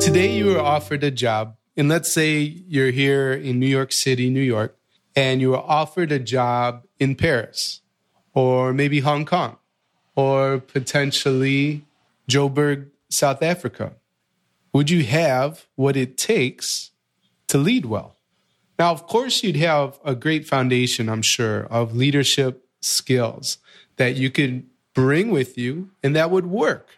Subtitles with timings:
[0.00, 4.30] Today, you were offered a job, and let's say you're here in New York City,
[4.30, 4.74] New York,
[5.14, 7.82] and you were offered a job in Paris
[8.32, 9.58] or maybe Hong Kong
[10.16, 11.84] or potentially
[12.28, 13.92] Joburg, South Africa.
[14.72, 16.92] Would you have what it takes
[17.48, 18.16] to lead well?
[18.78, 23.58] Now, of course, you'd have a great foundation, I'm sure, of leadership skills
[23.96, 24.64] that you could
[24.94, 26.88] bring with you and that would work.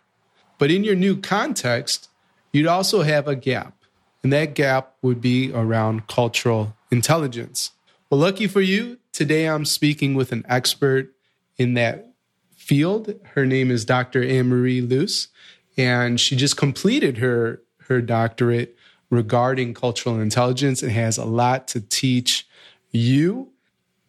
[0.58, 2.08] But in your new context,
[2.52, 3.74] you'd also have a gap.
[4.22, 7.72] And that gap would be around cultural intelligence.
[8.08, 11.12] Well, lucky for you, today I'm speaking with an expert
[11.56, 12.12] in that
[12.54, 13.14] field.
[13.34, 14.22] Her name is Dr.
[14.22, 15.28] Ann Marie Luce,
[15.76, 18.76] and she just completed her, her doctorate
[19.10, 22.46] regarding cultural intelligence and has a lot to teach
[22.92, 23.48] you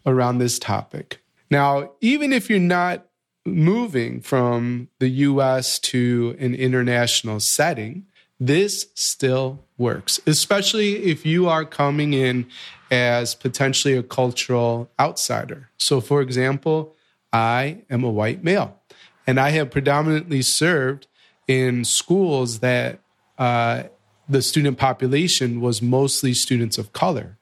[0.06, 1.22] around this topic.
[1.50, 3.06] Now, even if you're not
[3.46, 8.06] moving from the US to an international setting,
[8.40, 12.48] this still works, especially if you are coming in
[12.92, 15.70] as potentially a cultural outsider.
[15.78, 16.95] So, for example,
[17.31, 18.80] I am a white male,
[19.26, 21.08] and I have predominantly served
[21.48, 23.00] in schools that
[23.38, 23.84] uh,
[24.30, 27.38] the student population was mostly students of color.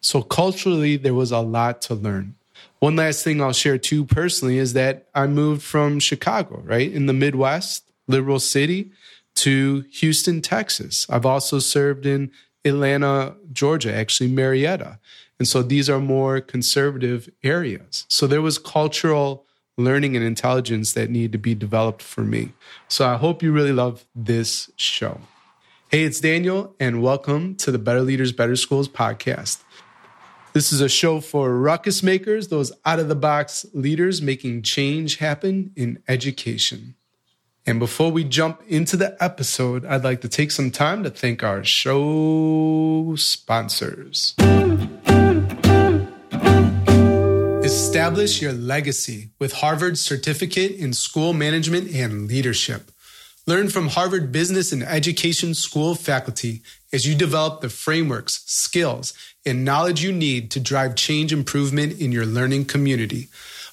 [0.00, 2.34] So, culturally, there was a lot to learn.
[2.78, 7.06] One last thing I'll share too personally is that I moved from Chicago, right, in
[7.06, 8.90] the Midwest, liberal city
[9.36, 11.06] to Houston, Texas.
[11.10, 12.30] I've also served in
[12.64, 14.98] Atlanta, Georgia, actually Marietta.
[15.38, 18.04] And so these are more conservative areas.
[18.08, 19.44] So there was cultural
[19.76, 22.52] learning and intelligence that needed to be developed for me.
[22.88, 25.20] So I hope you really love this show.
[25.90, 29.62] Hey, it's Daniel, and welcome to the Better Leaders, Better Schools podcast.
[30.52, 35.16] This is a show for ruckus makers, those out of the box leaders making change
[35.16, 36.94] happen in education.
[37.64, 41.44] And before we jump into the episode, I'd like to take some time to thank
[41.44, 44.34] our show sponsors.
[47.62, 52.90] Establish your legacy with Harvard's certificate in school management and leadership.
[53.46, 59.12] Learn from Harvard Business and Education School faculty as you develop the frameworks, skills,
[59.46, 63.28] and knowledge you need to drive change improvement in your learning community.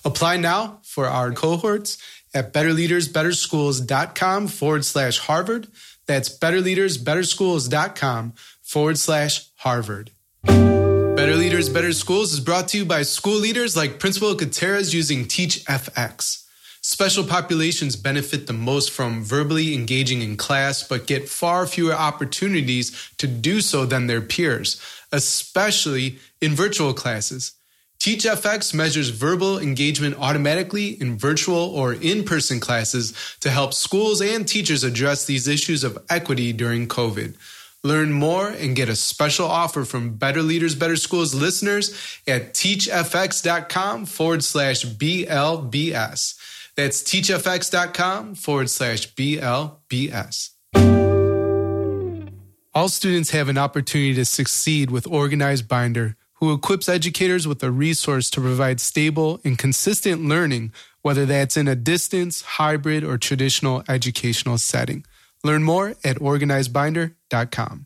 [0.06, 1.97] Apply now for our cohorts
[2.34, 5.67] at betterleadersbetterschools.com forward slash Harvard.
[6.06, 10.12] That's betterleadersbetterschools.com forward slash Harvard.
[10.44, 15.25] Better Leaders, Better Schools is brought to you by school leaders like Principal Gutierrez using
[15.25, 16.45] TeachFX.
[16.81, 23.12] Special populations benefit the most from verbally engaging in class, but get far fewer opportunities
[23.18, 24.81] to do so than their peers,
[25.12, 27.51] especially in virtual classes.
[28.00, 34.48] TeachFX measures verbal engagement automatically in virtual or in person classes to help schools and
[34.48, 37.36] teachers address these issues of equity during COVID.
[37.84, 41.90] Learn more and get a special offer from Better Leaders, Better Schools listeners
[42.26, 46.40] at teachfx.com forward slash BLBS.
[46.76, 50.52] That's teachfx.com forward slash BLBS.
[52.74, 57.69] All students have an opportunity to succeed with Organized Binder who equips educators with a
[57.69, 63.83] resource to provide stable and consistent learning, whether that's in a distance, hybrid, or traditional
[63.89, 65.05] educational setting.
[65.44, 67.85] Learn more at organizedbinder.com.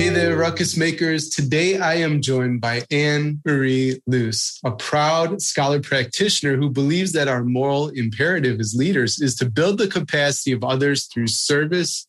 [0.00, 1.28] Hey there, ruckus makers.
[1.28, 7.28] Today I am joined by Ann Marie Luce, a proud scholar practitioner who believes that
[7.28, 12.06] our moral imperative as leaders is to build the capacity of others through service,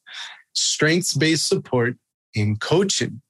[0.53, 1.97] strengths based support,
[2.34, 3.22] in coaching.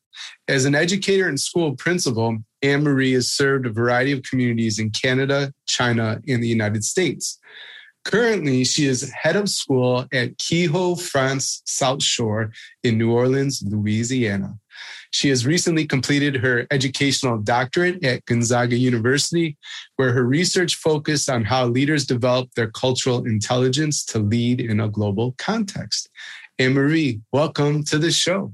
[0.47, 4.91] As an educator and school principal, Ann Marie has served a variety of communities in
[4.91, 7.39] Canada, China, and the United States.
[8.03, 12.51] Currently, she is head of school at Kehoe France South Shore
[12.83, 14.55] in New Orleans, Louisiana.
[15.11, 19.57] She has recently completed her educational doctorate at Gonzaga University,
[19.97, 24.89] where her research focused on how leaders develop their cultural intelligence to lead in a
[24.89, 26.09] global context.
[26.57, 28.53] Ann Marie, welcome to the show.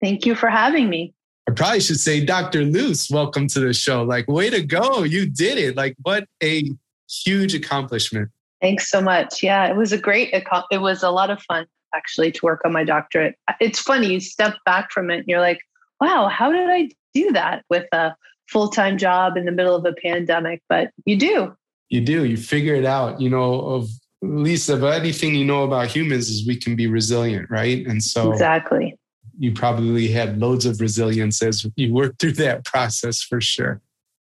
[0.00, 1.14] Thank you for having me.
[1.48, 2.64] I probably should say, Dr.
[2.64, 4.02] Luce, welcome to the show.
[4.02, 5.02] Like, way to go.
[5.02, 5.76] You did it.
[5.76, 6.70] Like, what a
[7.08, 8.30] huge accomplishment.
[8.60, 9.42] Thanks so much.
[9.42, 12.72] Yeah, it was a great, it was a lot of fun actually to work on
[12.72, 13.34] my doctorate.
[13.60, 15.60] It's funny, you step back from it and you're like,
[16.00, 18.14] wow, how did I do that with a
[18.48, 20.62] full time job in the middle of a pandemic?
[20.68, 21.56] But you do.
[21.88, 22.26] You do.
[22.26, 23.20] You figure it out.
[23.22, 23.88] You know, of
[24.20, 27.86] least of anything you know about humans is we can be resilient, right?
[27.86, 28.98] And so, exactly
[29.38, 33.80] you probably had loads of resilience as you worked through that process for sure.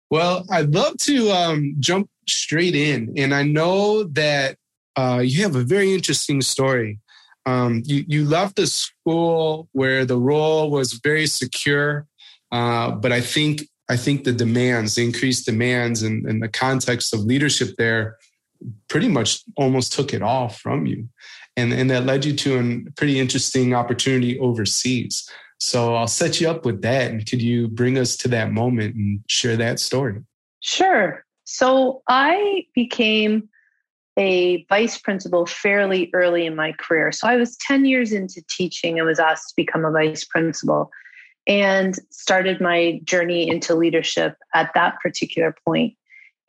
[0.09, 3.13] Well, I'd love to um, jump straight in.
[3.17, 4.57] And I know that
[4.95, 6.99] uh, you have a very interesting story.
[7.45, 12.05] Um, you, you left a school where the role was very secure,
[12.51, 17.11] uh, but I think I think the demands, the increased demands, and, and the context
[17.11, 18.17] of leadership there,
[18.87, 21.09] pretty much almost took it all from you,
[21.59, 25.29] and and that led you to a pretty interesting opportunity overseas.
[25.59, 28.95] So I'll set you up with that, and could you bring us to that moment
[28.95, 30.21] and share that story?
[30.61, 31.25] Sure.
[31.43, 33.49] So I became
[34.17, 37.11] a vice principal fairly early in my career.
[37.11, 40.91] So I was 10 years into teaching and was asked to become a vice principal
[41.47, 45.95] and started my journey into leadership at that particular point.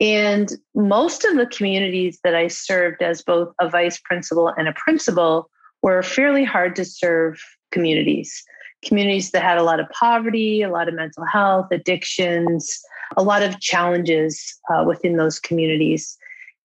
[0.01, 4.73] And most of the communities that I served as both a vice principal and a
[4.73, 5.49] principal
[5.83, 7.39] were fairly hard to serve
[7.71, 8.43] communities.
[8.83, 12.79] Communities that had a lot of poverty, a lot of mental health, addictions,
[13.15, 16.17] a lot of challenges uh, within those communities.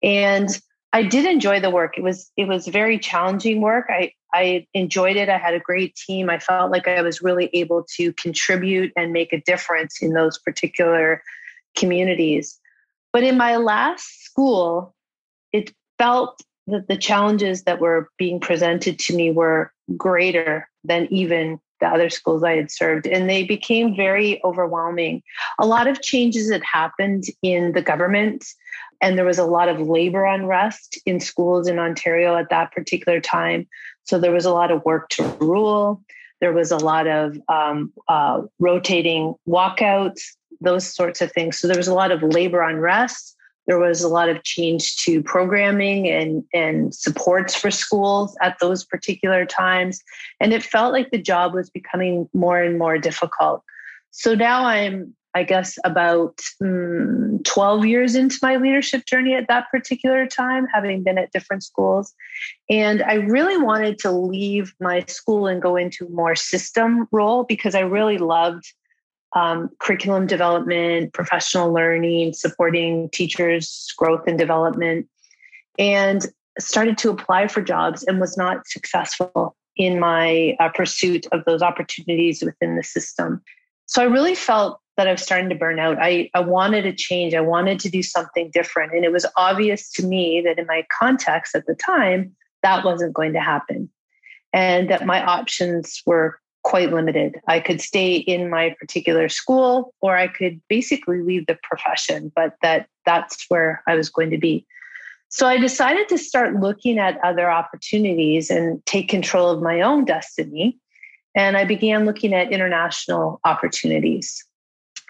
[0.03, 0.49] And
[0.93, 1.97] I did enjoy the work.
[1.97, 3.87] It was it was very challenging work.
[3.89, 5.27] I I enjoyed it.
[5.27, 6.29] I had a great team.
[6.29, 10.37] I felt like I was really able to contribute and make a difference in those
[10.37, 11.23] particular
[11.75, 12.59] communities.
[13.13, 14.93] But in my last school,
[15.53, 21.59] it felt that the challenges that were being presented to me were greater than even
[21.79, 25.21] the other schools I had served, and they became very overwhelming.
[25.59, 28.45] A lot of changes had happened in the government
[29.03, 33.19] and there was a lot of labor unrest in schools in Ontario at that particular
[33.19, 33.67] time.
[34.05, 36.01] So there was a lot of work to rule.
[36.39, 40.21] There was a lot of um, uh, rotating walkouts,
[40.63, 41.59] those sorts of things.
[41.59, 43.35] So there was a lot of labor unrest.
[43.67, 48.83] There was a lot of change to programming and, and supports for schools at those
[48.83, 50.01] particular times.
[50.39, 53.63] And it felt like the job was becoming more and more difficult.
[54.11, 59.69] So now I'm I guess, about mm, 12 years into my leadership journey at that
[59.71, 62.13] particular time, having been at different schools.
[62.69, 67.73] And I really wanted to leave my school and go into more system role because
[67.73, 68.71] I really loved
[69.35, 75.07] um, curriculum development, professional learning, supporting teachers' growth and development,
[75.79, 76.27] and
[76.59, 81.61] started to apply for jobs and was not successful in my uh, pursuit of those
[81.61, 83.41] opportunities within the system.
[83.87, 85.97] So I really felt that I was starting to burn out.
[85.99, 87.33] I, I wanted to change.
[87.33, 88.93] I wanted to do something different.
[88.93, 93.13] And it was obvious to me that in my context at the time, that wasn't
[93.13, 93.89] going to happen.
[94.53, 97.39] And that my options were quite limited.
[97.47, 102.55] I could stay in my particular school or I could basically leave the profession, but
[102.61, 104.65] that that's where I was going to be.
[105.29, 110.05] So I decided to start looking at other opportunities and take control of my own
[110.05, 110.77] destiny.
[111.35, 114.45] And I began looking at international opportunities.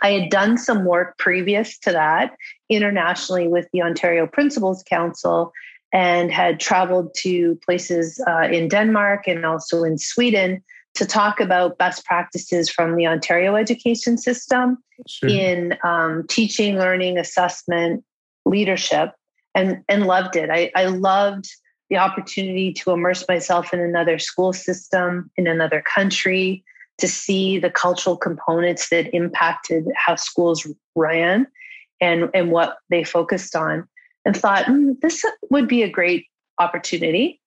[0.01, 2.35] I had done some work previous to that
[2.69, 5.51] internationally with the Ontario Principals Council
[5.91, 10.63] and had traveled to places uh, in Denmark and also in Sweden
[10.95, 15.29] to talk about best practices from the Ontario education system sure.
[15.29, 18.03] in um, teaching, learning, assessment,
[18.45, 19.11] leadership,
[19.55, 20.49] and, and loved it.
[20.49, 21.45] I, I loved
[21.89, 26.63] the opportunity to immerse myself in another school system, in another country,
[26.99, 31.47] to see the cultural components that impacted how schools ran
[32.01, 33.87] and, and what they focused on,
[34.25, 36.27] and thought, mm, this would be a great
[36.59, 37.39] opportunity.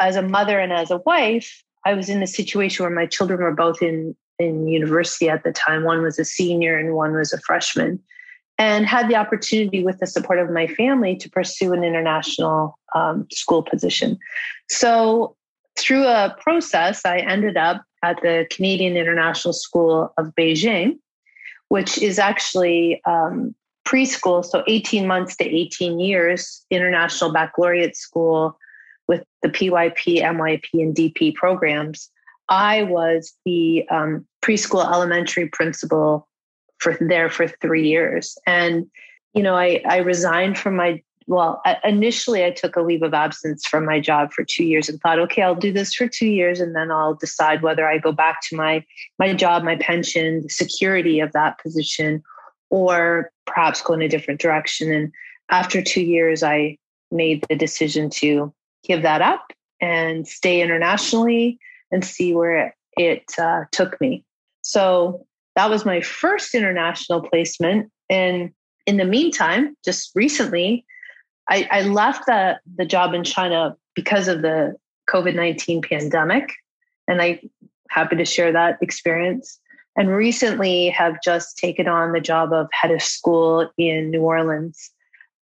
[0.00, 3.40] As a mother and as a wife, I was in a situation where my children
[3.40, 5.84] were both in, in university at the time.
[5.84, 8.00] One was a senior and one was a freshman,
[8.58, 13.26] and had the opportunity with the support of my family to pursue an international um,
[13.30, 14.18] school position.
[14.68, 15.36] So,
[15.76, 20.98] through a process, I ended up at the Canadian International School of Beijing,
[21.68, 28.56] which is actually um, preschool, so 18 months to 18 years, international baccalaureate school
[29.08, 32.10] with the PYP, MYP, and DP programs.
[32.48, 36.28] I was the um, preschool elementary principal
[36.78, 38.36] for there for three years.
[38.46, 38.86] And,
[39.32, 43.66] you know, I, I resigned from my well, initially I took a leave of absence
[43.66, 46.60] from my job for two years and thought, okay, I'll do this for two years
[46.60, 48.84] and then I'll decide whether I go back to my
[49.18, 52.22] my job, my pension, the security of that position,
[52.70, 54.92] or perhaps go in a different direction.
[54.92, 55.12] And
[55.48, 56.76] after two years, I
[57.10, 58.52] made the decision to
[58.84, 61.58] give that up and stay internationally
[61.90, 64.24] and see where it, it uh, took me.
[64.62, 65.26] So
[65.56, 67.90] that was my first international placement.
[68.10, 68.50] And
[68.86, 70.84] in the meantime, just recently,
[71.48, 74.76] I, I left the, the job in China because of the
[75.08, 76.50] COVID 19 pandemic.
[77.06, 77.38] And I'm
[77.90, 79.58] happy to share that experience.
[79.96, 84.90] And recently have just taken on the job of head of school in New Orleans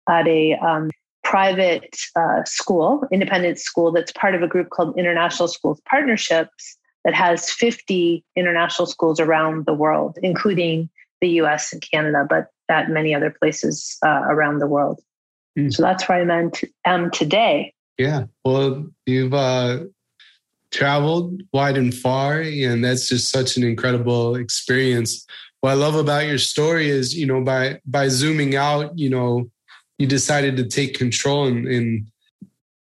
[0.08, 0.90] at a um,
[1.24, 7.14] private uh, school, independent school that's part of a group called International Schools Partnerships that
[7.14, 10.88] has 50 international schools around the world, including
[11.20, 15.00] the US and Canada, but at many other places uh, around the world.
[15.58, 15.72] Mm.
[15.72, 16.50] So that's where I
[16.84, 17.74] am today.
[17.98, 18.24] Yeah.
[18.44, 19.80] Well, you've uh,
[20.70, 25.26] traveled wide and far, and that's just such an incredible experience.
[25.60, 29.50] What I love about your story is, you know, by by zooming out, you know,
[29.98, 32.06] you decided to take control and, and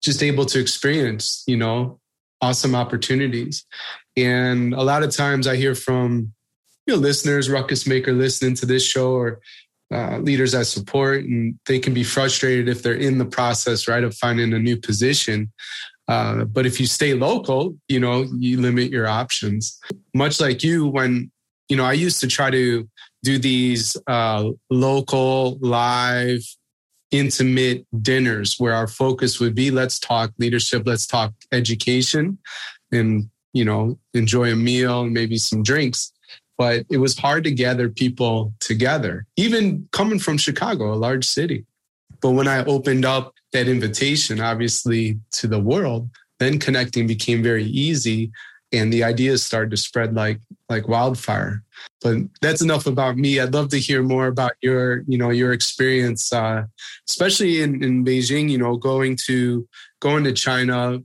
[0.01, 1.99] just able to experience, you know,
[2.41, 3.65] awesome opportunities.
[4.15, 6.33] And a lot of times I hear from
[6.85, 9.39] you know listeners, ruckus maker listening to this show or
[9.93, 14.03] uh, leaders I support, and they can be frustrated if they're in the process, right,
[14.03, 15.51] of finding a new position.
[16.07, 19.79] Uh, but if you stay local, you know, you limit your options.
[20.15, 21.31] Much like you, when,
[21.69, 22.89] you know, I used to try to
[23.23, 26.41] do these uh, local, live,
[27.11, 32.37] intimate dinners where our focus would be let's talk leadership, let's talk education,
[32.91, 36.11] and, you know, enjoy a meal and maybe some drinks
[36.59, 41.65] but it was hard to gather people together, even coming from Chicago, a large city.
[42.21, 47.63] But when I opened up that invitation, obviously to the world, then connecting became very
[47.63, 48.33] easy
[48.71, 51.63] and the ideas started to spread like like wildfire.
[52.01, 53.39] But that's enough about me.
[53.39, 56.63] I'd love to hear more about your you know your experience uh,
[57.09, 59.67] especially in, in beijing you know going to
[59.99, 60.99] going to china.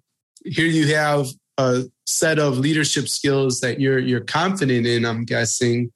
[0.44, 5.90] Here you have a set of leadership skills that you're you're confident in i'm guessing.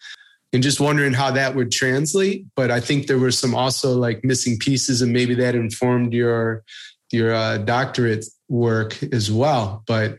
[0.55, 4.25] And just wondering how that would translate but i think there were some also like
[4.25, 6.65] missing pieces and maybe that informed your
[7.13, 9.83] your uh, doctorate work as well.
[9.87, 10.19] But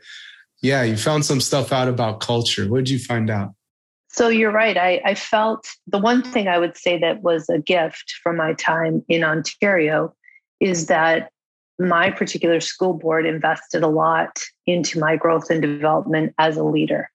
[0.62, 3.54] yeah you found some stuff out about culture what did you find out
[4.12, 7.60] so you're right I, I felt the one thing i would say that was a
[7.60, 10.13] gift from my time in ontario
[10.60, 11.32] is that
[11.80, 17.10] my particular school board invested a lot into my growth and development as a leader.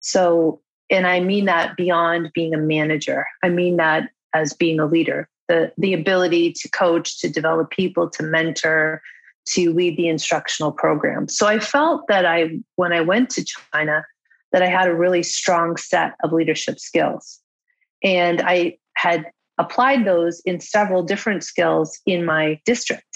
[0.00, 0.60] So,
[0.90, 5.28] and I mean that beyond being a manager, I mean that as being a leader.
[5.48, 9.02] The, the ability to coach, to develop people, to mentor,
[9.44, 11.28] to lead the instructional program.
[11.28, 14.04] So I felt that I, when I went to China,
[14.52, 17.40] that I had a really strong set of leadership skills.
[18.04, 19.26] And I had
[19.58, 23.06] applied those in several different skills in my district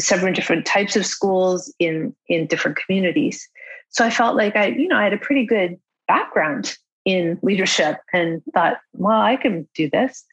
[0.00, 3.48] several different types of schools in in different communities.
[3.90, 7.98] So I felt like I, you know, I had a pretty good background in leadership
[8.12, 10.24] and thought, well, I can do this.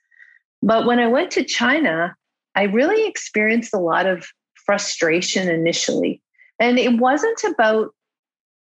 [0.61, 2.15] But when I went to China,
[2.55, 4.27] I really experienced a lot of
[4.65, 6.21] frustration initially.
[6.59, 7.91] And it wasn't about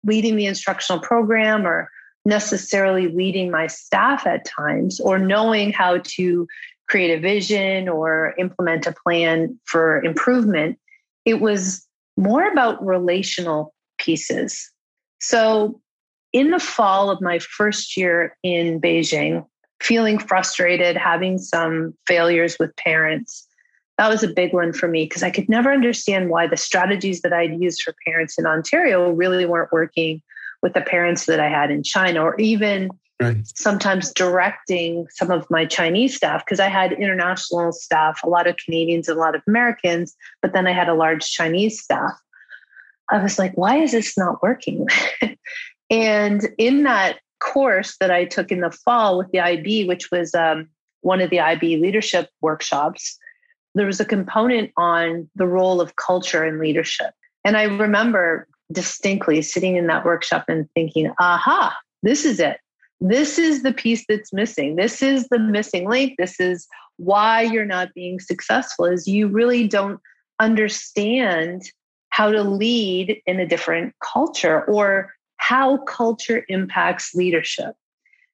[0.05, 1.91] leading the instructional program or
[2.25, 6.47] necessarily leading my staff at times or knowing how to
[6.89, 10.79] create a vision or implement a plan for improvement
[11.25, 14.71] it was more about relational pieces.
[15.21, 15.81] So,
[16.33, 19.47] in the fall of my first year in Beijing,
[19.81, 23.47] feeling frustrated, having some failures with parents,
[23.99, 27.23] that was a big one for me because I could never understand why the strategies
[27.23, 30.21] that I'd used for parents in Ontario really weren't working
[30.63, 33.37] with the parents that I had in China or even right.
[33.55, 38.57] sometimes directing some of my Chinese staff because I had international staff, a lot of
[38.57, 42.13] Canadians, and a lot of Americans, but then I had a large Chinese staff.
[43.11, 44.89] I was like, why is this not working?
[45.91, 50.35] and in that course that I took in the fall with the IB, which was
[50.35, 50.69] um,
[51.03, 53.19] one of the IB leadership workshops,
[53.75, 57.12] there was a component on the role of culture and leadership.
[57.45, 62.59] And I remember distinctly sitting in that workshop and thinking, aha, this is it.
[63.00, 64.76] This is the piece that's missing.
[64.76, 66.14] This is the missing link.
[66.16, 66.66] This is
[66.97, 70.00] why you're not being successful is you really don't
[70.40, 71.62] understand
[72.11, 77.75] how to lead in a different culture or how culture impacts leadership.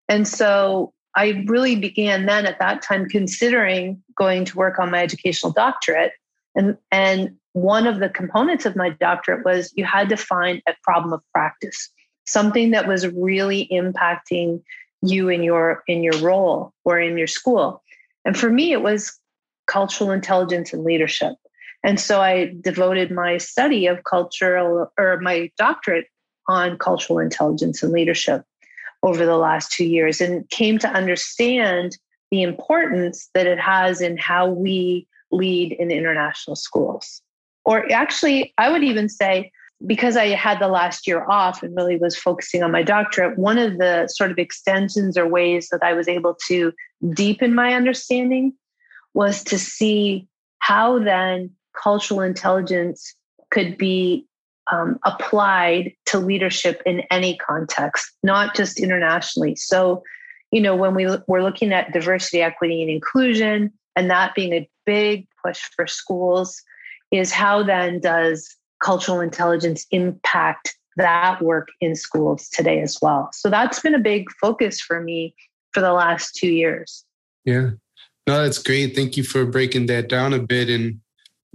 [0.08, 5.02] And so i really began then at that time considering going to work on my
[5.02, 6.12] educational doctorate.
[6.54, 10.74] And and one of the components of my doctorate was you had to find a
[10.84, 11.90] problem of practice
[12.26, 14.62] something that was really impacting
[15.02, 17.82] you in your in your role or in your school.
[18.26, 19.18] And for me it was
[19.66, 21.34] cultural intelligence and leadership.
[21.82, 26.08] And so i devoted my study of cultural or my doctorate
[26.46, 28.42] on cultural intelligence and leadership
[29.02, 31.96] over the last two years and came to understand
[32.30, 37.22] the importance that it has in how we lead in international schools.
[37.64, 39.50] Or actually i would even say
[39.86, 43.58] because I had the last year off and really was focusing on my doctorate, one
[43.58, 46.72] of the sort of extensions or ways that I was able to
[47.14, 48.52] deepen my understanding
[49.14, 50.28] was to see
[50.58, 53.14] how then cultural intelligence
[53.50, 54.26] could be
[54.72, 59.56] um, applied to leadership in any context, not just internationally.
[59.56, 60.02] So,
[60.50, 64.68] you know, when we we're looking at diversity, equity, and inclusion, and that being a
[64.86, 66.62] big push for schools,
[67.10, 73.30] is how then does cultural intelligence impact that work in schools today as well?
[73.32, 75.34] So that's been a big focus for me
[75.72, 77.04] for the last two years.
[77.44, 77.70] Yeah.
[78.26, 78.94] No, that's great.
[78.94, 81.00] Thank you for breaking that down a bit and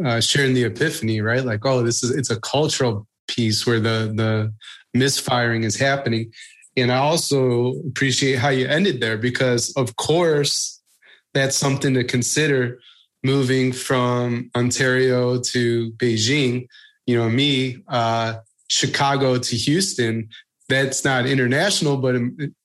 [0.03, 1.43] uh, sharing the epiphany, right?
[1.43, 4.53] Like, oh, this is it's a cultural piece where the the
[4.93, 6.31] misfiring is happening.
[6.77, 10.81] And I also appreciate how you ended there because, of course,
[11.33, 12.79] that's something to consider
[13.23, 16.67] moving from Ontario to Beijing.
[17.05, 18.35] You know, me, uh,
[18.67, 20.29] Chicago to Houston.
[20.67, 22.15] That's not international, but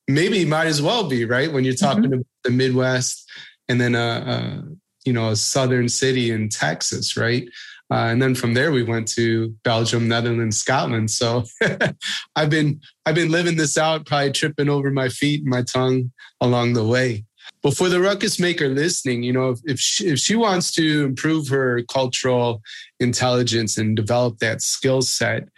[0.08, 2.14] maybe might as well be right when you're talking mm-hmm.
[2.14, 3.30] about the Midwest
[3.68, 4.69] and then a, a
[5.04, 7.48] you know a southern city in Texas, right?
[7.92, 11.10] Uh, and then from there we went to Belgium, Netherlands, Scotland.
[11.10, 11.44] So
[12.36, 16.12] I've been I've been living this out, probably tripping over my feet and my tongue
[16.40, 17.24] along the way.
[17.62, 21.48] But for the ruckus maker listening, you know, if she, if she wants to improve
[21.48, 22.62] her cultural
[23.00, 25.48] intelligence and develop that skill set,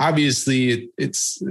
[0.00, 1.42] obviously it, it's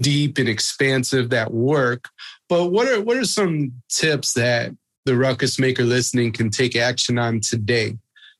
[0.00, 2.08] deep and expansive that work.
[2.48, 4.72] But what are what are some tips that
[5.08, 7.96] the ruckus maker listening can take action on today?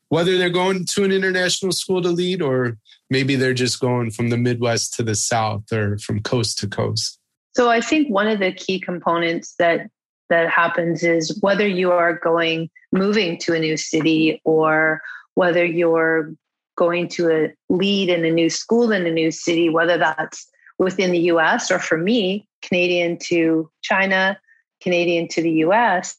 [0.09, 2.77] Whether they're going to an international school to lead, or
[3.09, 7.19] maybe they're just going from the Midwest to the South or from coast to coast.
[7.55, 9.89] So I think one of the key components that
[10.29, 15.01] that happens is whether you are going moving to a new city or
[15.33, 16.33] whether you're
[16.77, 20.47] going to a lead in a new school in a new city, whether that's
[20.77, 24.39] within the US or for me, Canadian to China,
[24.81, 26.15] Canadian to the US,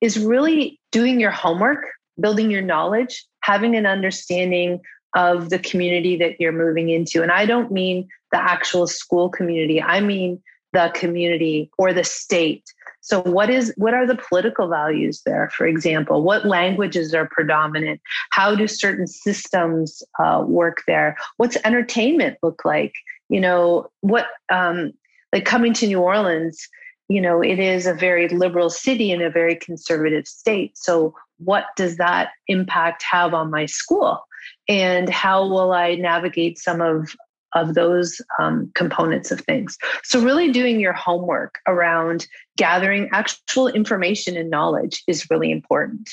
[0.00, 1.84] is really doing your homework,
[2.18, 4.80] building your knowledge, having an understanding
[5.14, 7.22] of the community that you're moving into.
[7.22, 10.40] And I don't mean the actual school community, I mean
[10.72, 12.64] the community or the state.
[13.00, 16.22] So what is what are the political values there for example?
[16.22, 18.00] What languages are predominant?
[18.30, 21.16] How do certain systems uh, work there?
[21.38, 22.94] What's entertainment look like?
[23.28, 24.92] You know what um,
[25.32, 26.68] like coming to new orleans
[27.10, 30.78] you know it is a very liberal city in a very conservative state.
[30.78, 34.20] So what does that impact have on my school?
[34.68, 37.14] And how will i navigate some of
[37.52, 39.76] of those um, components of things?
[40.04, 46.08] So really doing your homework around gathering actual information and knowledge is really important.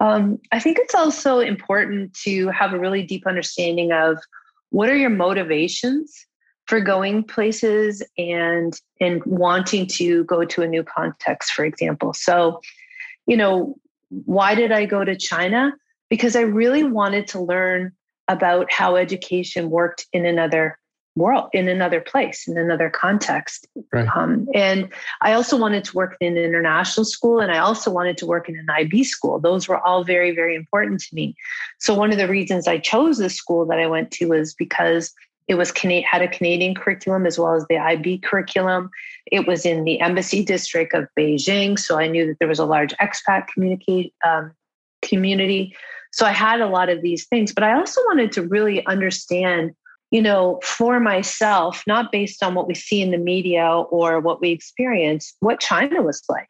[0.00, 4.18] Um, i think it's also important to have a really deep understanding of
[4.70, 6.27] what are your motivations
[6.68, 12.12] for going places and and wanting to go to a new context for example.
[12.12, 12.60] So
[13.26, 13.74] you know
[14.10, 15.72] why did i go to china?
[16.08, 17.92] Because i really wanted to learn
[18.28, 20.78] about how education worked in another
[21.16, 23.66] world in another place in another context.
[23.92, 24.06] Right.
[24.14, 28.18] um, and i also wanted to work in an international school and i also wanted
[28.18, 29.40] to work in an ib school.
[29.40, 31.34] Those were all very very important to me.
[31.78, 35.14] So one of the reasons i chose the school that i went to was because
[35.48, 38.90] it was had a Canadian curriculum as well as the IB curriculum.
[39.26, 42.66] It was in the embassy district of Beijing, so I knew that there was a
[42.66, 43.46] large expat
[44.24, 44.52] um,
[45.02, 45.74] community.
[46.12, 49.74] So I had a lot of these things, but I also wanted to really understand,
[50.10, 54.42] you know, for myself, not based on what we see in the media or what
[54.42, 56.48] we experience, what China was like.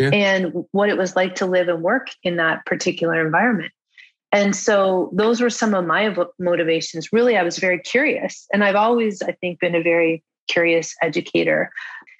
[0.00, 0.10] Yeah.
[0.10, 3.72] And what it was like to live and work in that particular environment.
[4.34, 7.12] And so those were some of my motivations.
[7.12, 8.48] Really, I was very curious.
[8.52, 11.70] And I've always, I think, been a very curious educator.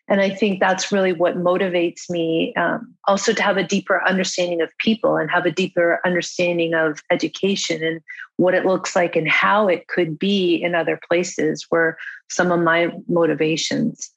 [0.06, 4.60] And I think that's really what motivates me um, also to have a deeper understanding
[4.60, 8.00] of people and have a deeper understanding of education and
[8.36, 11.98] what it looks like and how it could be in other places were
[12.30, 14.12] some of my motivations.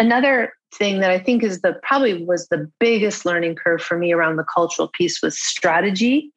[0.00, 4.12] Another thing that I think is the probably was the biggest learning curve for me
[4.12, 6.32] around the cultural piece was strategy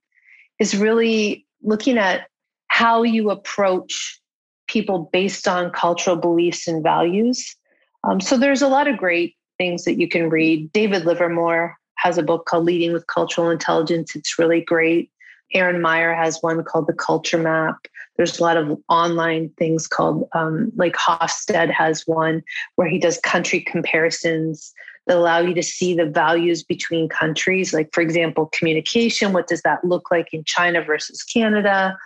[0.59, 2.27] is really looking at
[2.67, 4.19] how you approach
[4.67, 7.55] people based on cultural beliefs and values.
[8.03, 10.71] Um, so there's a lot of great things that you can read.
[10.73, 14.15] David Livermore has a book called Leading with Cultural Intelligence.
[14.15, 15.11] It's really great.
[15.53, 17.75] Erin Meyer has one called The Culture Map.
[18.17, 22.43] There's a lot of online things called, um, like Hofstede has one
[22.75, 24.73] where he does country comparisons
[25.07, 27.73] that allow you to see the values between countries.
[27.73, 31.97] Like, for example, communication, what does that look like in China versus Canada?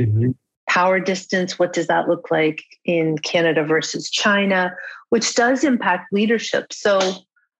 [0.00, 0.30] Mm-hmm.
[0.68, 4.74] Power distance, what does that look like in Canada versus China,
[5.10, 6.72] which does impact leadership.
[6.72, 7.00] So,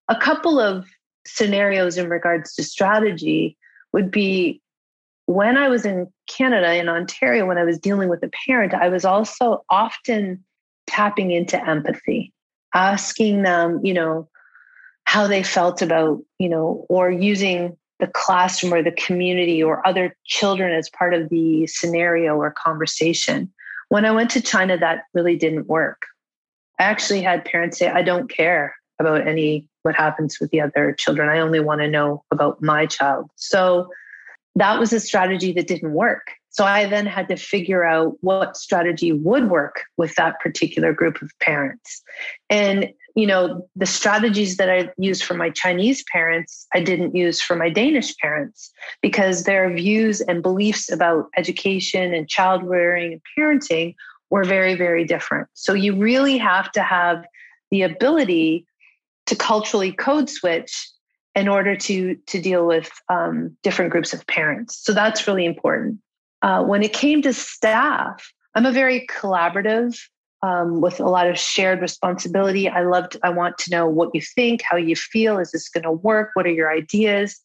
[0.09, 0.87] a couple of
[1.27, 3.57] scenarios in regards to strategy
[3.93, 4.61] would be
[5.27, 8.89] when I was in Canada, in Ontario, when I was dealing with a parent, I
[8.89, 10.45] was also often
[10.87, 12.33] tapping into empathy,
[12.75, 14.29] asking them, you know,
[15.07, 20.15] how they felt about, you know, or using the classroom or the community or other
[20.27, 23.51] children as part of the scenario or conversation.
[23.89, 26.03] When I went to China, that really didn't work.
[26.79, 30.93] I actually had parents say, I don't care about any what happens with the other
[30.93, 31.29] children.
[31.29, 33.31] I only want to know about my child.
[33.37, 33.89] So
[34.57, 36.33] that was a strategy that didn't work.
[36.51, 41.23] So I then had to figure out what strategy would work with that particular group
[41.23, 42.03] of parents.
[42.51, 47.41] And, you know, the strategies that I used for my Chinese parents, I didn't use
[47.41, 53.23] for my Danish parents because their views and beliefs about education and child rearing and
[53.37, 53.95] parenting
[54.29, 55.49] were very, very different.
[55.55, 57.25] So you really have to have
[57.71, 58.67] the ability
[59.27, 60.87] to culturally code switch
[61.35, 64.77] in order to to deal with um, different groups of parents.
[64.85, 66.01] So that's really important.
[66.43, 69.99] Uh, when it came to staff, I'm a very collaborative
[70.43, 72.69] um, with a lot of shared responsibility.
[72.69, 73.17] I loved.
[73.23, 75.39] I want to know what you think, how you feel.
[75.39, 76.31] Is this going to work?
[76.35, 77.41] What are your ideas?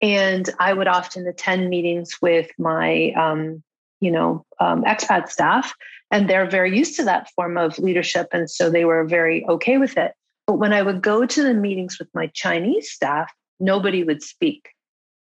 [0.00, 3.62] And I would often attend meetings with my, um,
[4.00, 5.72] you know, um, expat staff,
[6.10, 9.78] and they're very used to that form of leadership, and so they were very okay
[9.78, 10.12] with it.
[10.46, 14.70] But when I would go to the meetings with my Chinese staff, nobody would speak.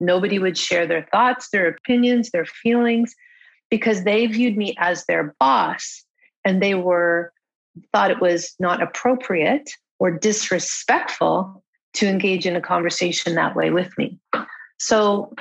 [0.01, 3.15] Nobody would share their thoughts, their opinions, their feelings,
[3.69, 6.04] because they viewed me as their boss
[6.45, 7.33] and they were
[7.91, 13.97] thought it was not appropriate or disrespectful to engage in a conversation that way with
[13.97, 14.17] me.
[14.79, 15.33] So,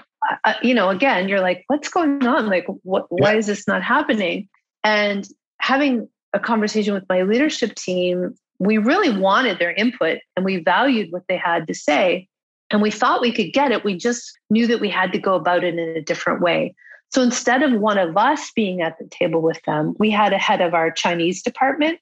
[0.45, 2.47] uh, you know, again, you're like, what's going on?
[2.47, 4.49] Like, what, why is this not happening?
[4.83, 5.29] And
[5.61, 11.13] having a conversation with my leadership team we really wanted their input and we valued
[11.13, 12.29] what they had to say.
[12.71, 13.85] And we thought we could get it.
[13.85, 16.75] We just knew that we had to go about it in a different way.
[17.15, 20.39] So instead of one of us being at the table with them, we had a
[20.39, 22.01] head of our Chinese department,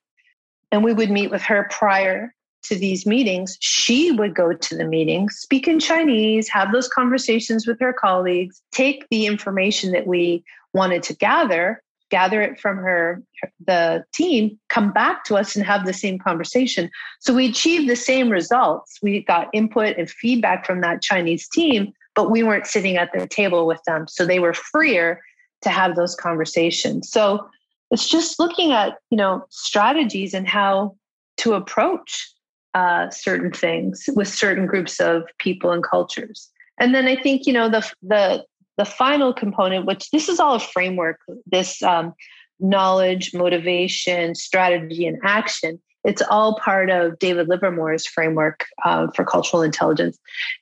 [0.71, 3.55] and we would meet with her prior to these meetings.
[3.59, 8.59] She would go to the meetings, speak in Chinese, have those conversations with her colleagues,
[8.71, 13.21] take the information that we wanted to gather, gather it from her,
[13.67, 16.89] the team, come back to us and have the same conversation.
[17.19, 18.97] So we achieved the same results.
[19.03, 23.27] We got input and feedback from that Chinese team, but we weren't sitting at the
[23.27, 24.07] table with them.
[24.07, 25.21] So they were freer
[25.61, 27.09] to have those conversations.
[27.09, 27.49] So
[27.91, 30.95] it's just looking at, you know, strategies and how
[31.37, 32.31] to approach
[32.73, 36.49] uh, certain things with certain groups of people and cultures.
[36.79, 38.45] And then I think, you know, the the
[38.77, 42.13] the final component, which this is all a framework, this um,
[42.59, 49.63] knowledge, motivation, strategy, and action, it's all part of David Livermore's framework uh, for cultural
[49.63, 50.17] intelligence,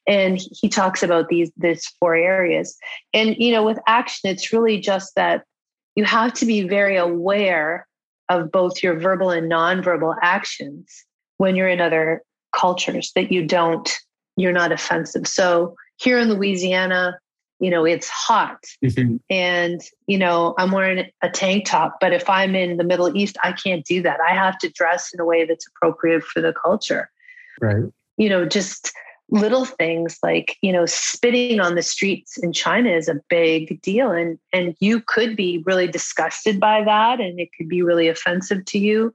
[0.08, 2.78] and he talks about these these four areas.
[3.14, 5.44] And you know, with action, it's really just that
[5.96, 7.88] you have to be very aware
[8.30, 11.06] of both your verbal and nonverbal actions
[11.38, 12.22] when you're in other
[12.56, 13.98] cultures that you don't
[14.38, 15.28] you're not offensive.
[15.28, 17.20] So here in Louisiana,
[17.62, 18.66] you know it's hot.
[18.84, 19.18] Mm-hmm.
[19.30, 23.38] and you know i'm wearing a tank top but if i'm in the middle east
[23.44, 24.20] i can't do that.
[24.28, 27.10] I have to dress in a way that's appropriate for the culture.
[27.62, 27.84] Right.
[28.18, 28.92] You know just
[29.30, 34.12] little things like you know spitting on the streets in china is a big deal.
[34.12, 38.66] And and you could be really disgusted by that and it could be really offensive
[38.66, 39.14] to you.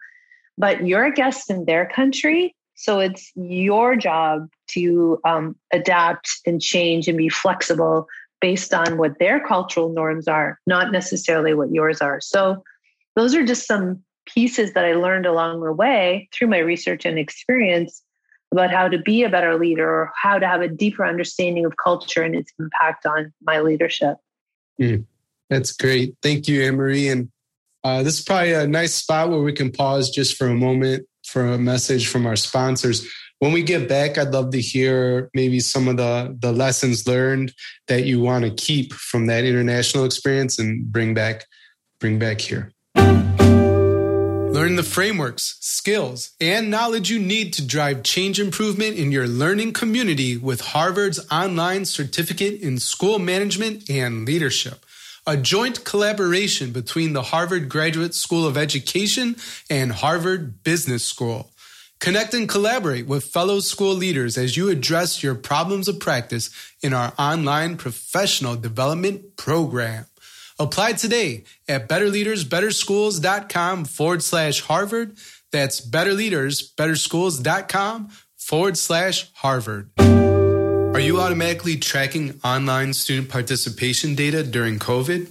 [0.57, 2.55] But you're a guest in their country.
[2.77, 8.07] So it's your job to um, adapt and change and be flexible
[8.47, 12.21] based on what their cultural norms are, not necessarily what yours are.
[12.21, 12.63] So,
[13.17, 17.19] those are just some pieces that I learned along the way through my research and
[17.19, 18.05] experience
[18.53, 21.75] about how to be a better leader or how to have a deeper understanding of
[21.77, 24.17] culture and its impact on my leadership.
[24.81, 25.07] Mm,
[25.51, 26.15] that's great.
[26.23, 27.09] Thank you, Ann Marie.
[27.09, 27.33] And
[27.83, 31.05] uh, this is probably a nice spot where we can pause just for a moment
[31.25, 33.05] for a message from our sponsors
[33.39, 37.53] when we get back, I'd love to hear maybe some of the the lessons learned
[37.89, 41.47] that you want to keep from that international experience and bring back
[42.01, 42.73] bring back here.
[42.97, 49.75] Learn the frameworks, skills, and knowledge you need to drive change improvement in your learning
[49.75, 54.87] community with Harvard's online certificate in school management and leadership,
[55.27, 59.37] a joint collaboration between the Harvard Graduate School of Education
[59.69, 61.53] and Harvard Business School.
[62.01, 66.51] Connect and collaborate with fellow school leaders as you address your problems of practice
[66.83, 70.07] in our online professional development program.
[70.59, 75.17] Apply today at betterleadersbetterschools.com forward slash Harvard.
[75.53, 79.91] That's betterleadersbetterschools.com forward slash Harvard.
[80.97, 85.31] Are you automatically tracking online student participation data during COVID?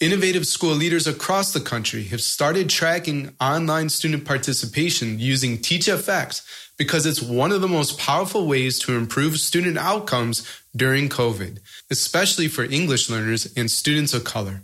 [0.00, 6.42] Innovative school leaders across the country have started tracking online student participation using TeachFX
[6.76, 11.58] because it's one of the most powerful ways to improve student outcomes during COVID,
[11.90, 14.62] especially for English learners and students of color.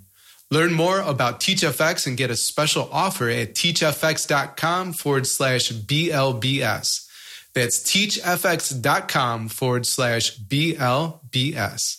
[0.51, 7.07] Learn more about TeachFX and get a special offer at teachfx.com forward slash BLBS.
[7.55, 11.99] That's teachfx.com forward slash BLBS.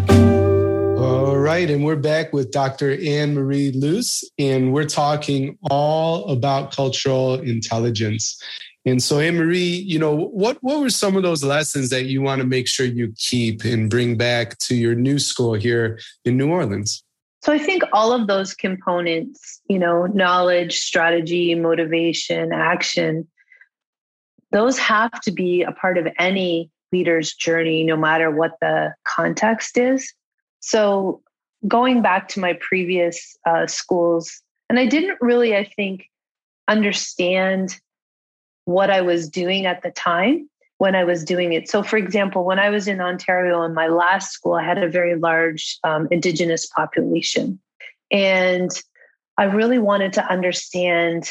[1.51, 2.93] Right, and we're back with Dr.
[2.93, 8.41] Ann Marie Luce, and we're talking all about cultural intelligence.
[8.85, 12.21] And so, Ann Marie, you know, what what were some of those lessons that you
[12.21, 16.37] want to make sure you keep and bring back to your new school here in
[16.37, 17.03] New Orleans?
[17.41, 23.27] So I think all of those components, you know, knowledge, strategy, motivation, action,
[24.53, 29.77] those have to be a part of any leader's journey, no matter what the context
[29.77, 30.13] is.
[30.61, 31.21] So
[31.67, 36.09] going back to my previous uh, schools, and I didn't really, I think,
[36.67, 37.77] understand
[38.65, 41.69] what I was doing at the time when I was doing it.
[41.69, 44.89] So, for example, when I was in Ontario in my last school, I had a
[44.89, 47.59] very large um, Indigenous population.
[48.11, 48.71] And
[49.37, 51.29] I really wanted to understand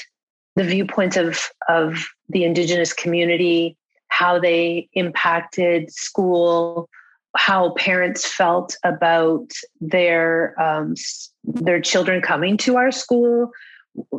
[0.57, 3.77] the viewpoints of, of the Indigenous community,
[4.09, 6.89] how they impacted school,
[7.37, 10.95] how parents felt about their um,
[11.45, 13.53] their children coming to our school,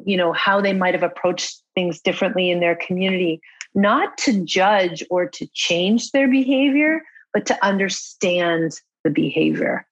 [0.06, 3.42] you know how they might have approached things differently in their community
[3.74, 7.02] not to judge or to change their behavior
[7.34, 9.86] but to understand the behavior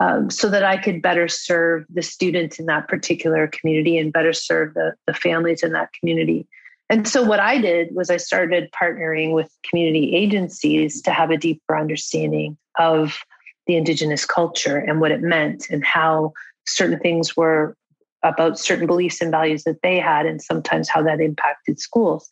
[0.00, 4.32] um, so that i could better serve the students in that particular community and better
[4.32, 6.46] serve the, the families in that community
[6.90, 11.36] and so what i did was i started partnering with community agencies to have a
[11.36, 13.18] deeper understanding of
[13.66, 16.32] the indigenous culture and what it meant and how
[16.66, 17.76] certain things were
[18.22, 22.28] about certain beliefs and values that they had and sometimes how that impacted schools.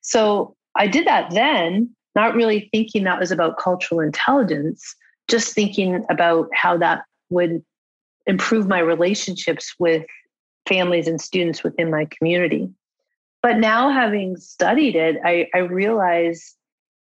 [0.00, 4.94] So I did that then, not really thinking that was about cultural intelligence,
[5.28, 7.62] just thinking about how that would
[8.26, 10.04] improve my relationships with
[10.68, 12.68] families and students within my community.
[13.42, 16.54] But now, having studied it, I, I realize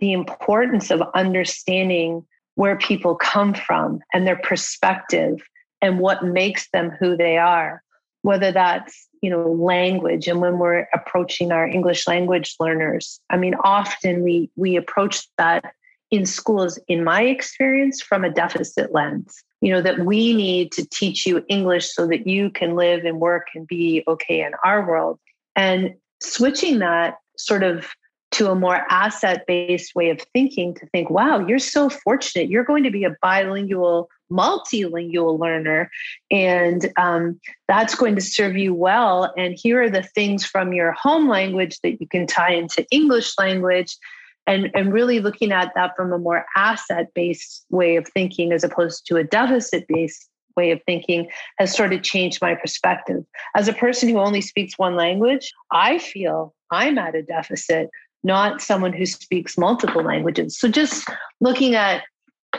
[0.00, 5.40] the importance of understanding where people come from and their perspective
[5.80, 7.82] and what makes them who they are
[8.22, 13.20] whether that's you know language and when we're approaching our english language learners.
[13.30, 15.74] I mean often we we approach that
[16.10, 19.42] in schools in my experience from a deficit lens.
[19.60, 23.20] You know that we need to teach you english so that you can live and
[23.20, 25.18] work and be okay in our world.
[25.54, 27.88] And switching that sort of
[28.32, 32.48] to a more asset based way of thinking to think, wow, you're so fortunate.
[32.48, 35.90] You're going to be a bilingual, multilingual learner,
[36.30, 39.32] and um, that's going to serve you well.
[39.36, 43.34] And here are the things from your home language that you can tie into English
[43.38, 43.96] language.
[44.44, 48.64] And, and really looking at that from a more asset based way of thinking as
[48.64, 53.24] opposed to a deficit based way of thinking has sort of changed my perspective.
[53.54, 57.90] As a person who only speaks one language, I feel I'm at a deficit
[58.24, 60.56] not someone who speaks multiple languages.
[60.56, 61.08] So just
[61.40, 62.02] looking at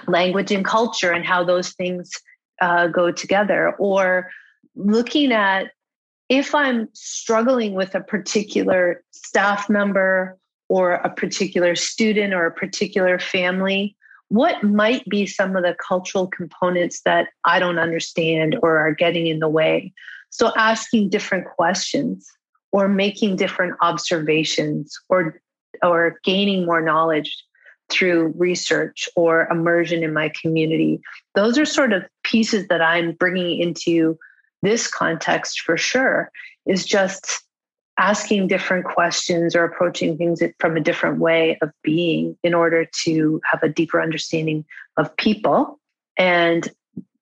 [0.08, 2.12] language and culture and how those things
[2.62, 4.29] uh, go together, or
[4.75, 5.71] looking at
[6.29, 10.38] if I'm struggling with a particular staff member
[10.69, 13.95] or a particular student or a particular family,
[14.29, 19.27] what might be some of the cultural components that I don't understand or are getting
[19.27, 19.93] in the way?
[20.29, 22.27] So asking different questions
[22.71, 25.39] or making different observations or
[25.81, 27.43] or gaining more knowledge
[27.89, 31.01] through research or immersion in my community.
[31.36, 34.17] Those are sort of pieces that I'm bringing into
[34.62, 36.31] this context for sure,
[36.65, 37.43] is just
[37.97, 43.39] asking different questions or approaching things from a different way of being in order to
[43.49, 44.65] have a deeper understanding
[44.97, 45.79] of people
[46.17, 46.69] and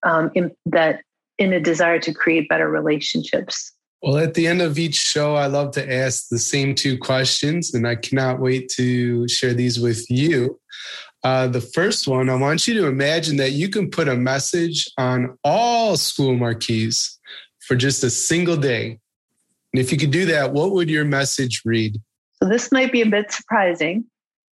[0.03, 1.01] um, in, that
[1.38, 5.45] in a desire to create better relationships well, at the end of each show, I
[5.45, 10.10] love to ask the same two questions, and I cannot wait to share these with
[10.10, 10.60] you.
[11.23, 14.89] Uh, the first one, I want you to imagine that you can put a message
[14.97, 17.19] on all school marquees
[17.60, 18.97] for just a single day.
[19.73, 21.99] And if you could do that, what would your message read?
[22.41, 24.05] So this might be a bit surprising.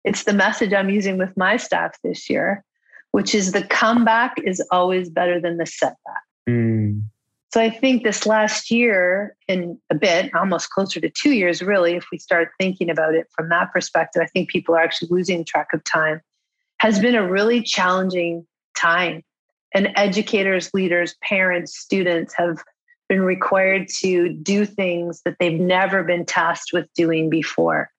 [0.05, 2.65] It's the message I'm using with my staff this year,
[3.13, 6.23] which is the comeback is always better than the setback.
[6.49, 7.03] Mm.
[7.51, 11.95] So I think this last year, in a bit, almost closer to two years, really,
[11.95, 15.45] if we start thinking about it from that perspective, I think people are actually losing
[15.45, 16.21] track of time,
[16.81, 19.23] has been a really challenging time.
[19.75, 22.63] And educators, leaders, parents, students have
[23.09, 27.91] been required to do things that they've never been tasked with doing before.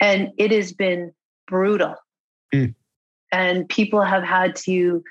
[0.00, 1.12] And it has been
[1.46, 1.96] brutal.
[2.54, 2.74] Mm.
[3.30, 5.02] And people have had to,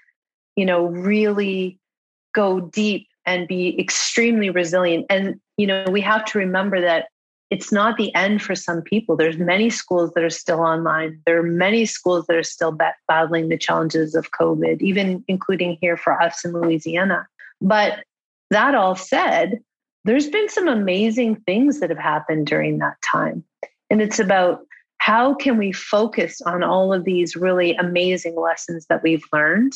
[0.56, 1.80] you know, really
[2.34, 5.06] go deep and be extremely resilient.
[5.10, 7.08] And, you know, we have to remember that
[7.50, 9.18] it's not the end for some people.
[9.18, 11.22] There's many schools that are still online.
[11.26, 12.76] There are many schools that are still
[13.08, 17.28] battling the challenges of COVID, even including here for us in Louisiana.
[17.60, 18.06] But
[18.52, 19.60] that all said,
[20.06, 23.44] there's been some amazing things that have happened during that time.
[23.90, 24.62] And it's about
[25.00, 29.74] how can we focus on all of these really amazing lessons that we've learned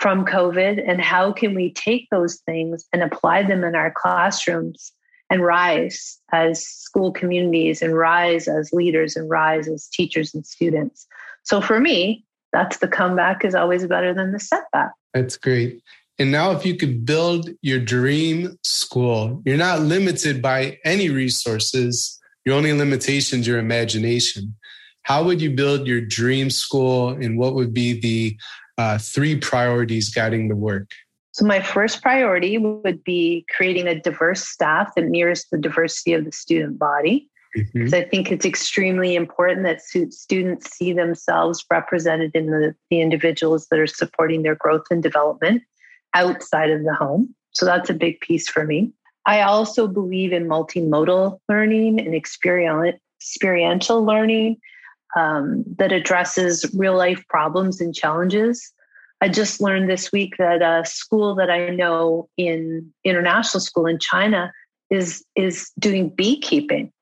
[0.00, 4.92] from COVID and how can we take those things and apply them in our classrooms
[5.30, 11.06] and rise as school communities and rise as leaders and rise as teachers and students.
[11.44, 14.92] So for me, that's the comeback is always better than the setback.
[15.12, 15.82] That's great.
[16.18, 22.20] And now, if you could build your dream school, you're not limited by any resources.
[22.44, 24.54] Your only limitation is your imagination.
[25.02, 28.36] How would you build your dream school, and what would be the
[28.78, 30.90] uh, three priorities guiding the work?
[31.32, 36.24] So, my first priority would be creating a diverse staff that mirrors the diversity of
[36.24, 37.28] the student body.
[37.56, 37.88] Mm-hmm.
[37.88, 43.68] So I think it's extremely important that students see themselves represented in the, the individuals
[43.70, 45.62] that are supporting their growth and development
[46.14, 47.34] outside of the home.
[47.50, 48.92] So that's a big piece for me.
[49.26, 54.58] I also believe in multimodal learning and experiential learning
[55.16, 58.72] um, that addresses real life problems and challenges.
[59.20, 63.98] I just learned this week that a school that I know in international school in
[63.98, 64.52] China
[64.90, 66.92] is is doing beekeeping.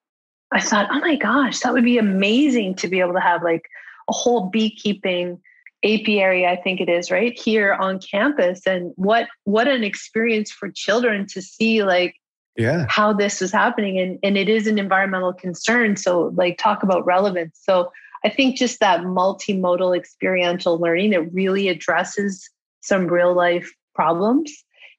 [0.53, 3.65] I thought, oh my gosh, that would be amazing to be able to have like
[4.09, 5.41] a whole beekeeping
[5.85, 8.63] apiary i think it is right here on campus.
[8.67, 12.17] And what what an experience for children to see like
[12.57, 12.87] yeah.
[12.89, 13.99] how this is happening.
[13.99, 15.97] And and it is an environmental concern.
[15.97, 17.61] So like talk about relevance.
[17.63, 17.93] So
[18.25, 22.49] i think just that multimodal experiential learning it really addresses
[22.81, 24.53] some real life problems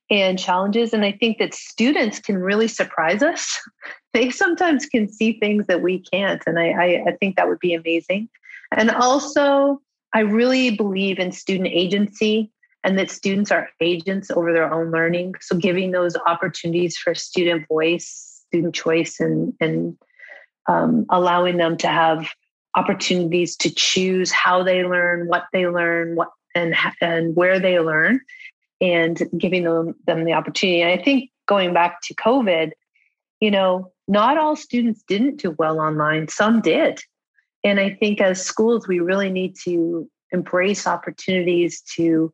[0.10, 0.94] and challenges.
[0.94, 3.60] And i think that students can really surprise us.
[4.14, 6.44] They sometimes can see things that we can't.
[6.46, 8.30] And i i, I think that would be amazing.
[8.76, 9.82] And also
[10.14, 12.52] I really believe in student agency
[12.84, 15.36] and that students are agents over their own learning.
[15.42, 19.98] So giving those opportunities for student voice, student choice, and and
[20.68, 22.30] um, allowing them to have
[22.76, 28.20] opportunities to choose how they learn, what they learn, what and and where they learn,
[28.82, 30.82] and giving them them the opportunity.
[30.82, 32.72] And I think going back to COVID,
[33.40, 36.28] you know, not all students didn't do well online.
[36.28, 37.02] Some did,
[37.64, 42.32] and I think as schools, we really need to embrace opportunities to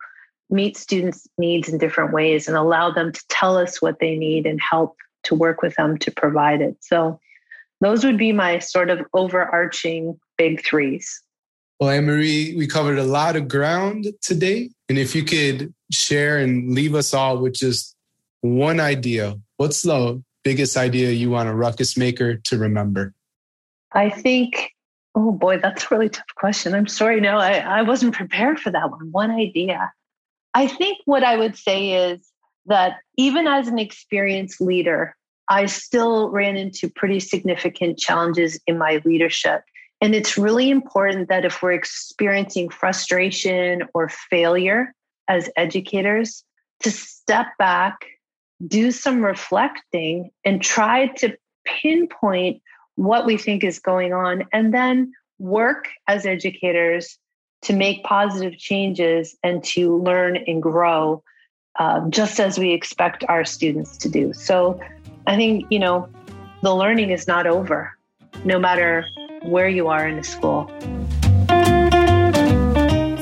[0.49, 4.45] meet students' needs in different ways and allow them to tell us what they need
[4.45, 6.77] and help to work with them to provide it.
[6.81, 7.19] So,
[7.81, 11.21] those would be my sort of overarching big threes.
[11.79, 14.69] Well, Ann Marie, we covered a lot of ground today.
[14.89, 17.95] And if you could share and leave us all with just
[18.41, 23.13] one idea, what's the biggest idea you want a ruckus maker to remember?
[23.93, 24.73] I think
[25.15, 26.73] Oh boy, that's a really tough question.
[26.73, 27.19] I'm sorry.
[27.19, 29.11] No, I, I wasn't prepared for that one.
[29.11, 29.91] One idea.
[30.53, 32.31] I think what I would say is
[32.65, 35.15] that even as an experienced leader,
[35.49, 39.63] I still ran into pretty significant challenges in my leadership.
[40.01, 44.93] And it's really important that if we're experiencing frustration or failure
[45.27, 46.43] as educators,
[46.81, 47.97] to step back,
[48.65, 52.61] do some reflecting, and try to pinpoint
[52.99, 57.17] what we think is going on, and then work as educators
[57.61, 61.23] to make positive changes and to learn and grow
[61.77, 64.33] uh, just as we expect our students to do.
[64.33, 64.81] So
[65.27, 66.09] I think, you know,
[66.61, 67.97] the learning is not over,
[68.43, 69.05] no matter
[69.43, 70.69] where you are in the school.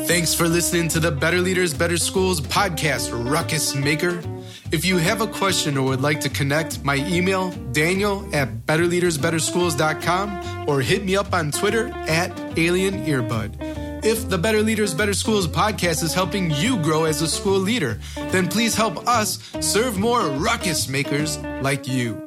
[0.08, 4.24] Thanks for listening to the Better Leaders, Better Schools podcast, Ruckus Maker.
[4.70, 10.68] If you have a question or would like to connect, my email, daniel at betterleadersbetterschools.com
[10.68, 14.04] or hit me up on Twitter at Alien Earbud.
[14.04, 17.98] If the Better Leaders, Better Schools podcast is helping you grow as a school leader,
[18.32, 22.27] then please help us serve more ruckus makers like you.